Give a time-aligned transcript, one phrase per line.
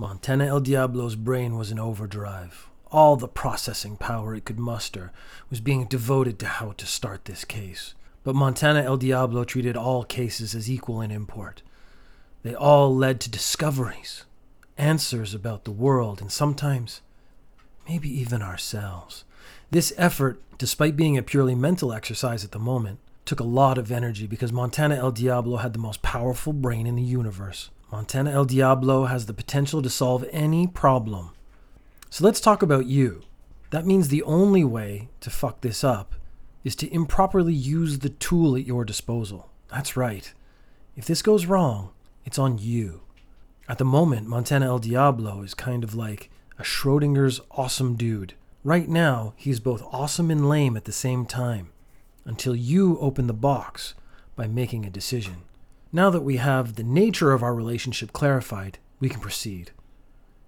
[0.00, 2.70] Montana El Diablo's brain was in overdrive.
[2.90, 5.12] All the processing power it could muster
[5.50, 7.92] was being devoted to how to start this case.
[8.24, 11.60] But Montana El Diablo treated all cases as equal in import.
[12.42, 14.24] They all led to discoveries,
[14.78, 17.02] answers about the world, and sometimes,
[17.86, 19.24] maybe even ourselves.
[19.70, 23.92] This effort, despite being a purely mental exercise at the moment, took a lot of
[23.92, 27.68] energy because Montana El Diablo had the most powerful brain in the universe.
[27.92, 31.30] Montana El Diablo has the potential to solve any problem.
[32.08, 33.22] So let's talk about you.
[33.70, 36.14] That means the only way to fuck this up
[36.62, 39.50] is to improperly use the tool at your disposal.
[39.68, 40.32] That's right.
[40.96, 41.90] If this goes wrong,
[42.24, 43.00] it's on you.
[43.68, 48.34] At the moment, Montana El Diablo is kind of like a Schrodinger's awesome dude.
[48.62, 51.70] Right now, he's both awesome and lame at the same time,
[52.24, 53.94] until you open the box
[54.36, 55.42] by making a decision.
[55.92, 59.72] Now that we have the nature of our relationship clarified, we can proceed.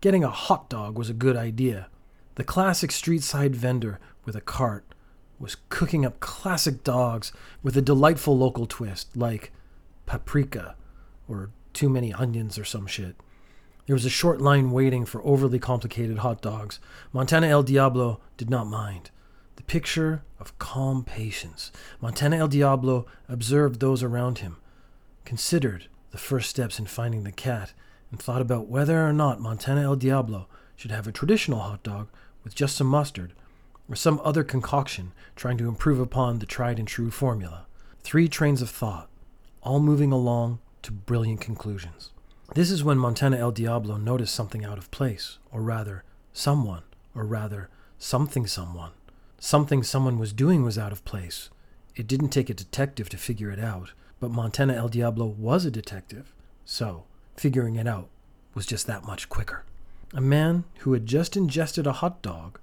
[0.00, 1.88] Getting a hot dog was a good idea.
[2.36, 4.84] The classic street side vendor with a cart
[5.40, 7.32] was cooking up classic dogs
[7.64, 9.50] with a delightful local twist, like
[10.06, 10.76] paprika
[11.26, 13.16] or too many onions or some shit.
[13.86, 16.78] There was a short line waiting for overly complicated hot dogs.
[17.12, 19.10] Montana El Diablo did not mind.
[19.56, 21.72] The picture of calm patience.
[22.00, 24.56] Montana El Diablo observed those around him,
[25.24, 27.72] considered the first steps in finding the cat,
[28.10, 32.08] and thought about whether or not Montana El Diablo should have a traditional hot dog
[32.44, 33.32] with just some mustard,
[33.88, 37.66] or some other concoction trying to improve upon the tried and true formula.
[38.02, 39.08] Three trains of thought,
[39.62, 42.10] all moving along to brilliant conclusions.
[42.54, 46.82] This is when Montana El Diablo noticed something out of place, or rather, someone,
[47.14, 48.92] or rather, something someone.
[49.38, 51.50] Something someone was doing was out of place.
[51.96, 55.70] It didn't take a detective to figure it out, but Montana El Diablo was a
[55.70, 56.32] detective,
[56.64, 57.04] so
[57.36, 58.08] figuring it out
[58.54, 59.64] was just that much quicker.
[60.12, 62.58] A man who had just ingested a hot dog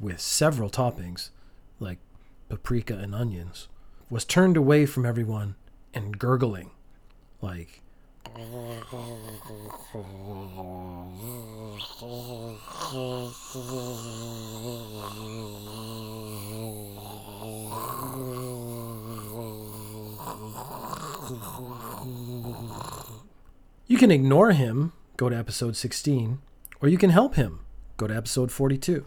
[0.00, 1.30] with several toppings,
[1.78, 1.98] like
[2.48, 3.68] paprika and onions,
[4.10, 5.54] was turned away from everyone
[5.92, 6.70] and gurgling,
[7.40, 7.80] like.
[23.86, 26.38] You can ignore him, go to episode 16,
[26.80, 27.60] or you can help him,
[27.96, 29.04] go to episode 42.